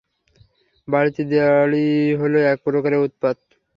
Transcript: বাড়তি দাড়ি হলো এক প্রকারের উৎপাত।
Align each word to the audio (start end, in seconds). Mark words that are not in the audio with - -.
বাড়তি 0.87 1.21
দাড়ি 1.31 1.85
হলো 2.21 2.37
এক 2.51 2.57
প্রকারের 2.65 3.03
উৎপাত। 3.07 3.37